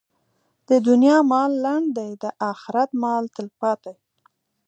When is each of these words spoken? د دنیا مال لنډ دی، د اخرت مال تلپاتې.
د 0.69 0.69
دنیا 0.87 1.17
مال 1.31 1.51
لنډ 1.65 1.87
دی، 1.97 2.11
د 2.23 2.25
اخرت 2.51 2.89
مال 3.01 3.23
تلپاتې. 3.35 3.93